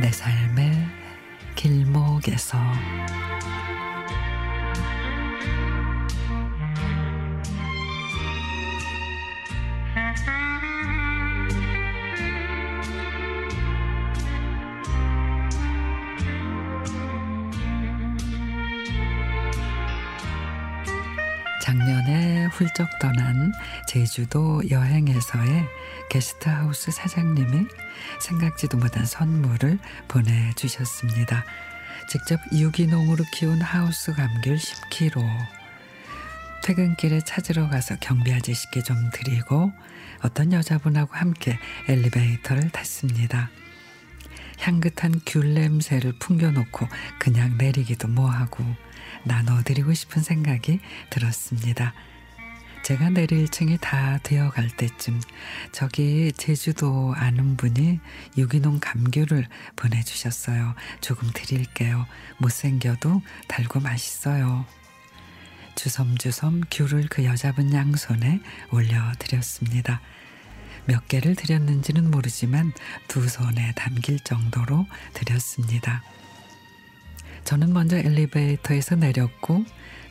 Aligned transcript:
내 0.00 0.10
삶의 0.10 0.72
길목에서 1.56 2.56
작년에 21.70 22.46
훌쩍 22.46 22.88
떠난 22.98 23.52
제주도 23.86 24.60
여행에서의 24.68 25.68
게스트하우스 26.08 26.90
사장님이 26.90 27.64
생각지도 28.18 28.76
못한 28.76 29.06
선물을 29.06 29.78
보내주셨습니다. 30.08 31.44
직접 32.08 32.40
유기농으로 32.52 33.24
키운 33.32 33.60
하우스 33.60 34.12
감귤 34.12 34.56
10kg. 34.56 35.24
퇴근길에 36.64 37.20
찾으러 37.20 37.68
가서 37.68 37.94
경비 38.00 38.32
아저씨께 38.32 38.82
좀 38.82 38.96
드리고 39.12 39.70
어떤 40.24 40.52
여자분하고 40.52 41.14
함께 41.14 41.56
엘리베이터를 41.86 42.70
탔습니다. 42.70 43.48
향긋한 44.58 45.20
귤 45.24 45.54
냄새를 45.54 46.14
풍겨놓고 46.18 46.88
그냥 47.20 47.56
내리기도 47.58 48.08
뭐하고 48.08 48.64
나눠드리고 49.24 49.94
싶은 49.94 50.22
생각이 50.22 50.80
들었습니다. 51.10 51.94
제가 52.82 53.10
내릴 53.10 53.48
층이 53.48 53.78
다 53.80 54.18
되어갈 54.22 54.68
때쯤 54.70 55.20
저기 55.70 56.32
제주도 56.32 57.14
아는 57.16 57.56
분이 57.56 58.00
유기농 58.38 58.80
감귤을 58.80 59.46
보내주셨어요. 59.76 60.74
조금 61.00 61.30
드릴게요. 61.32 62.06
못생겨도 62.38 63.22
달고 63.48 63.80
맛있어요. 63.80 64.64
주섬주섬 65.76 66.62
귤을 66.70 67.08
그 67.10 67.24
여자분 67.24 67.72
양손에 67.72 68.40
올려드렸습니다. 68.70 70.00
몇 70.86 71.06
개를 71.06 71.36
드렸는지는 71.36 72.10
모르지만 72.10 72.72
두 73.06 73.28
손에 73.28 73.72
담길 73.76 74.18
정도로 74.20 74.86
드렸습니다. 75.14 76.02
저는 77.50 77.72
먼저 77.72 77.96
엘리베이터에서 77.96 78.94
내렸고 78.94 79.64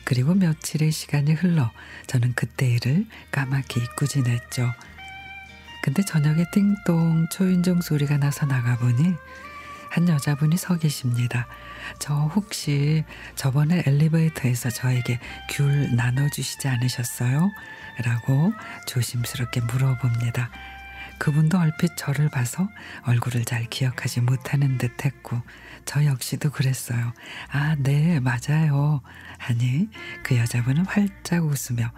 그리고 0.04 0.34
며칠의 0.34 0.92
시간이 0.92 1.32
흘러 1.32 1.70
저는 2.06 2.34
그때 2.34 2.68
일을 2.68 3.06
까맣게 3.32 3.80
잊고 3.80 4.06
지냈죠. 4.06 4.70
근데 5.82 6.04
저녁에 6.04 6.44
띵동 6.52 7.28
초인종 7.32 7.80
소리가 7.80 8.18
나서 8.18 8.44
나가보니 8.44 9.14
한 9.88 10.06
여자분이 10.06 10.58
서 10.58 10.76
계십니다. 10.76 11.46
저 11.98 12.12
혹시 12.14 13.04
저번에 13.36 13.84
엘리베이터에서 13.86 14.68
저에게 14.68 15.18
귤 15.48 15.96
나눠주시지 15.96 16.68
않으셨어요? 16.68 17.50
라고 18.04 18.52
조심스럽게 18.86 19.62
물어봅니다. 19.62 20.50
그분도 21.20 21.58
얼핏 21.58 21.98
저를 21.98 22.30
봐서 22.30 22.66
얼굴을 23.02 23.44
잘 23.44 23.66
기억하지 23.66 24.22
못하는 24.22 24.78
듯 24.78 25.04
했고 25.04 25.40
저 25.84 26.04
역시도 26.06 26.50
그랬어요. 26.50 27.12
아, 27.52 27.76
네, 27.78 28.20
맞아요. 28.20 29.02
하니 29.38 29.90
그 30.22 30.38
여자분은 30.38 30.86
활짝 30.86 31.44
웃으며 31.44 31.92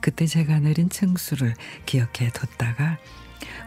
그때 0.00 0.26
제가 0.26 0.58
내린 0.60 0.88
층수를 0.88 1.54
기억해 1.84 2.30
뒀다가 2.32 2.96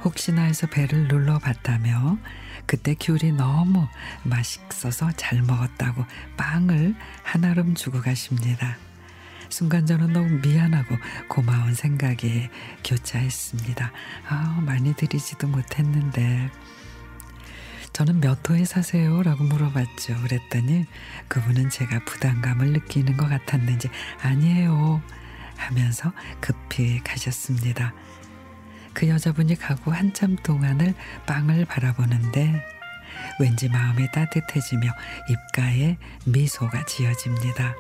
혹시나 0.04 0.42
해서 0.42 0.66
배를 0.66 1.08
눌러 1.08 1.38
봤다며 1.38 2.18
그때 2.66 2.96
귤이 3.00 3.34
너무 3.34 3.88
맛있어서 4.24 5.12
잘 5.12 5.44
먹었다고 5.44 6.04
빵을 6.36 6.96
한아름 7.22 7.76
주고 7.76 8.02
가십니다. 8.02 8.78
순간 9.56 9.86
저는 9.86 10.12
너무 10.12 10.28
미안하고 10.46 10.98
고마운 11.30 11.74
생각이 11.76 12.50
교차했습니다. 12.84 13.90
아, 14.28 14.62
많이 14.66 14.94
드리지도 14.94 15.48
못했는데. 15.48 16.52
저는 17.94 18.20
몇 18.20 18.50
호에 18.50 18.66
사세요? 18.66 19.24
라고 19.24 19.46
물어봤죠. 19.46 20.18
그랬더니 20.24 20.86
그분은 21.30 21.70
제가 21.70 22.04
부담감을 22.04 22.74
느끼는 22.74 23.16
것 23.16 23.30
같았는지 23.30 23.88
아니에요. 24.22 25.02
하면서 25.56 26.12
급히 26.42 27.02
가셨습니다. 27.02 27.94
그 28.94 29.08
여자분이 29.08 29.56
가고 29.56 29.94
한참 29.94 30.36
동안을 30.36 30.94
빵을 31.28 31.64
바라보는데 31.64 32.62
왠지 33.40 33.70
마음이 33.70 34.12
따뜻해지며 34.12 34.92
입가에 35.30 35.96
미소가 36.26 36.84
지어집니다. 36.88 37.74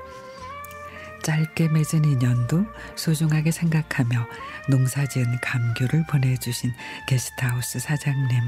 짧게 1.25 1.69
맺은 1.69 2.05
인연도 2.05 2.67
소중하게 2.95 3.49
생각하며 3.49 4.27
농사지은 4.69 5.39
감귤을 5.41 6.05
보내주신 6.07 6.71
게스트하우스 7.07 7.79
사장님. 7.79 8.39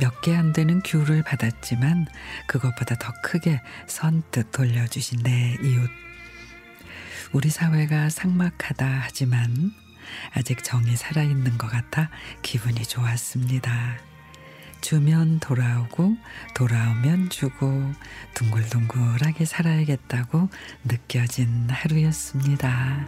몇 0.00 0.20
개 0.20 0.34
안 0.34 0.52
되는 0.52 0.82
귤을 0.84 1.22
받았지만 1.22 2.06
그것보다 2.48 2.96
더 2.96 3.12
크게 3.22 3.60
선뜻 3.86 4.50
돌려주신 4.50 5.22
내 5.22 5.56
이웃. 5.62 5.88
우리 7.32 7.48
사회가 7.48 8.10
삭막하다 8.10 8.84
하지만 9.04 9.72
아직 10.34 10.64
정이 10.64 10.96
살아있는 10.96 11.58
것 11.58 11.68
같아 11.70 12.10
기분이 12.42 12.82
좋았습니다. 12.82 13.98
주면 14.88 15.38
돌아오고 15.40 16.16
돌아오면 16.54 17.28
주고 17.28 17.70
둥글둥글하게 18.32 19.44
살아야겠다고 19.44 20.48
느껴진 20.82 21.68
하루였습니다. 21.68 23.04